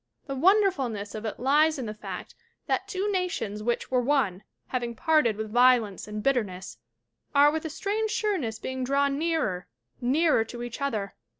The 0.25 0.33
won 0.33 0.63
derfulness 0.63 1.13
of 1.13 1.25
it 1.25 1.39
lies 1.39 1.77
in 1.77 1.85
the 1.85 1.93
fact 1.93 2.33
that 2.65 2.87
two 2.87 3.11
nations 3.11 3.61
which 3.61 3.91
were 3.91 4.01
one, 4.01 4.41
having 4.69 4.95
parted 4.95 5.37
with 5.37 5.51
violence 5.51 6.07
and 6.07 6.23
bitterness, 6.23 6.79
are 7.35 7.51
with 7.51 7.65
a 7.65 7.69
strange 7.69 8.09
sureness 8.09 8.57
being 8.57 8.83
drawn 8.83 9.19
nearer, 9.19 9.67
nearer 10.01 10.43
to 10.45 10.63
each 10.63 10.81
other. 10.81 11.13